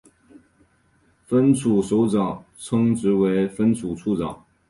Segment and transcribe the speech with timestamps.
[1.27, 2.69] 分处首长职
[3.03, 4.43] 称为分处处长。